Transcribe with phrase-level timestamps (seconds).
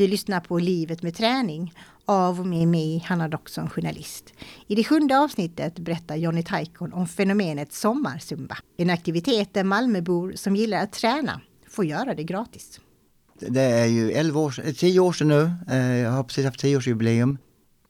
[0.00, 4.32] Du lyssnar på Livet med träning av och med mig, Hanna Doxon, journalist.
[4.66, 8.56] I det sjunde avsnittet berättar Jonny Taikon om fenomenet sommarsumba.
[8.76, 11.40] En aktivitet där Malmöbor som gillar att träna
[11.70, 12.80] får göra det gratis.
[13.40, 17.38] Det är ju 11 år, 10 år sedan nu, eh, jag har precis haft 10-årsjubileum.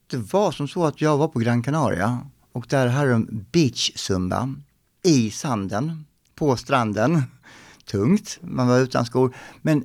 [0.06, 2.18] Det var som så att jag var på Gran Canaria
[2.52, 4.54] och där hade de beach zumba
[5.02, 6.04] i sanden,
[6.34, 7.22] på stranden.
[7.90, 9.36] Tungt, man var utan skor.
[9.62, 9.84] Men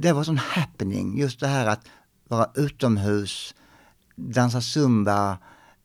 [0.00, 1.80] det var sån happening, just det här att
[2.28, 3.54] vara utomhus,
[4.16, 5.38] dansa zumba,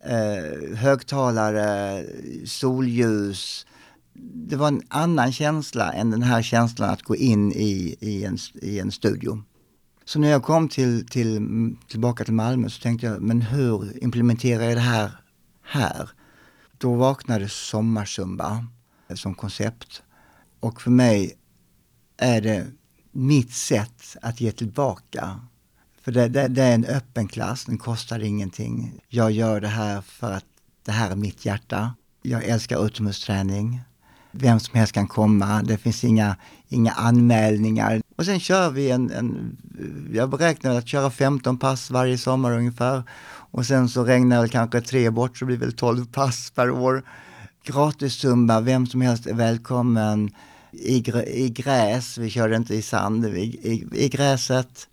[0.03, 2.05] eh, högtalare,
[2.45, 3.65] solljus.
[4.33, 8.37] Det var en annan känsla än den här känslan att gå in i, i, en,
[8.53, 9.43] i en studio.
[10.05, 11.47] Så när jag kom till, till,
[11.87, 15.11] tillbaka till Malmö så tänkte jag, men hur implementerar jag det här
[15.63, 16.09] här?
[16.77, 18.65] Då vaknade Sommarsumba
[19.15, 20.03] som koncept.
[20.59, 21.37] Och för mig
[22.21, 22.67] är det
[23.11, 25.39] mitt sätt att ge tillbaka.
[26.01, 28.93] För det, det, det, är en öppen klass, den kostar ingenting.
[29.09, 30.45] Jag gör det här för att
[30.85, 31.93] det här är mitt hjärta.
[32.21, 33.81] Jag älskar utomhusträning.
[34.31, 36.35] Vem som helst kan komma, det finns inga,
[36.67, 38.01] inga anmälningar.
[38.15, 39.57] Och sen kör vi en, en
[40.13, 43.03] jag beräknar att köra 15 pass varje sommar ungefär.
[43.51, 46.71] Och sen så regnar det kanske tre bort så blir det väl 12 pass per
[46.71, 47.03] år.
[47.63, 50.31] Gratis zumba, vem som helst är välkommen.
[50.71, 54.87] I, i gräs, vi körde inte i sand, i, i, i gräset.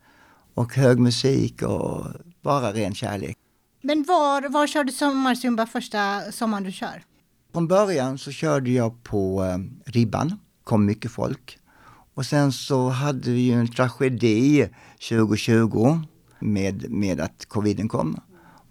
[0.54, 2.06] Och hög musik och
[2.42, 3.36] bara ren kärlek.
[3.82, 7.02] Men var, var körde sommarzumba första sommaren du kör?
[7.52, 11.58] Från början så körde jag på eh, ribban, kom mycket folk.
[12.14, 14.68] Och sen så hade vi ju en tragedi
[15.08, 15.98] 2020
[16.38, 18.20] med, med att coviden kom.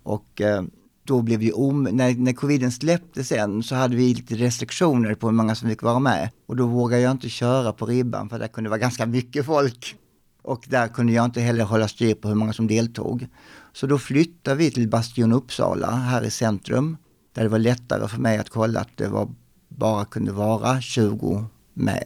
[0.03, 0.64] Och eh,
[1.08, 5.27] då blev ju om, när, när coviden släppte sen så hade vi lite restriktioner på
[5.27, 6.30] hur många som fick vara med.
[6.45, 9.95] Och då vågade jag inte köra på ribban för där kunde vara ganska mycket folk.
[10.41, 13.27] Och där kunde jag inte heller hålla styr på hur många som deltog.
[13.73, 16.97] Så då flyttade vi till Bastion Uppsala här i centrum.
[17.33, 19.30] Där det var lättare för mig att kolla att det var,
[19.67, 22.04] bara kunde vara 20 med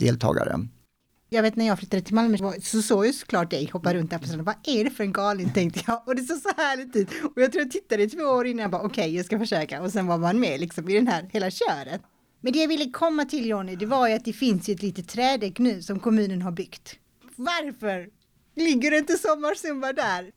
[0.00, 0.68] deltagare.
[1.32, 4.18] Jag vet när jag flyttade till Malmö så såg jag såklart dig hoppa runt där
[4.18, 4.44] på stranden.
[4.44, 6.02] Vad är det för en galning tänkte jag.
[6.08, 7.08] Och det såg så härligt ut.
[7.24, 9.38] Och jag tror jag tittade i två år innan jag bara okej okay, jag ska
[9.38, 9.82] försöka.
[9.82, 12.02] Och sen var man med liksom i den här hela köret.
[12.40, 14.82] Men det jag ville komma till Johnny, det var ju att det finns ju ett
[14.82, 16.96] litet trädäck nu som kommunen har byggt.
[17.36, 18.08] Varför
[18.56, 20.30] ligger det inte sommarsumba där?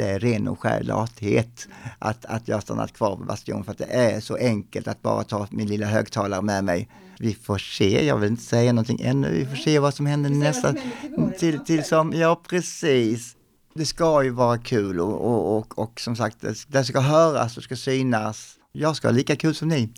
[0.00, 1.68] Det är ren och skär lathet
[1.98, 5.24] att, att jag stannat kvar på Bastion för att det är så enkelt att bara
[5.24, 6.88] ta min lilla högtalare med mig
[7.18, 10.30] vi får se, jag vill inte säga någonting ännu, vi får se vad som händer
[10.30, 10.74] nästa,
[11.38, 13.36] till, till som, ja precis.
[13.74, 16.36] Det ska ju vara kul och, och, och, och som sagt,
[16.68, 18.56] det ska höras och ska synas.
[18.72, 19.92] Jag ska ha lika kul som ni.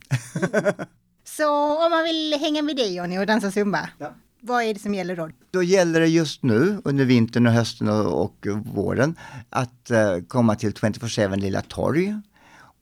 [1.24, 4.14] Så om man vill hänga med dig Jonny och dansa zumba, ja.
[4.42, 5.30] Vad är det som gäller då?
[5.50, 9.16] Då gäller det just nu under vintern och hösten och, och våren
[9.50, 12.14] att uh, komma till 24-7 Lilla Torg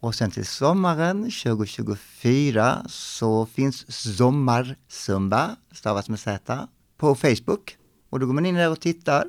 [0.01, 7.77] och sen till sommaren 2024 så finns Sommarzumba, stavas med Z, på Facebook.
[8.11, 9.25] Och då går man in där och tittar.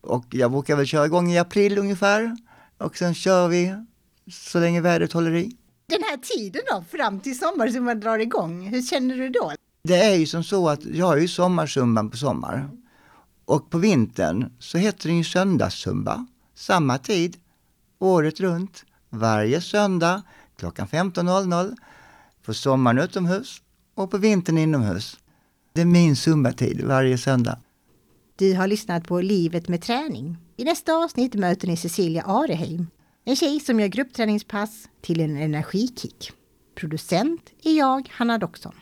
[0.00, 2.36] Och jag brukar väl köra igång i april ungefär.
[2.78, 3.74] Och sen kör vi
[4.30, 5.56] så länge vädret håller i.
[5.88, 9.52] Den här tiden då, fram till sommarzumban drar igång, hur känner du då?
[9.88, 12.70] Det är ju som så att jag har ju sommarsumban på sommar.
[13.44, 16.26] Och på vintern så heter den ju söndagssumba.
[16.54, 17.36] Samma tid,
[17.98, 20.22] året runt varje söndag
[20.56, 21.76] klockan 15.00
[22.44, 23.62] på sommaren utomhus
[23.94, 25.18] och på vintern inomhus.
[25.72, 27.58] Det är min zumbatid varje söndag.
[28.36, 30.36] Du har lyssnat på Livet med träning.
[30.56, 32.86] I nästa avsnitt möter ni Cecilia Areheim,
[33.24, 36.32] en tjej som gör gruppträningspass till en energikick.
[36.74, 38.70] Producent är jag, Hanna Doxon.